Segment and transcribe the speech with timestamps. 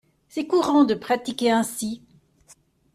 [0.29, 2.01] C’est courant de pratiquer ainsi.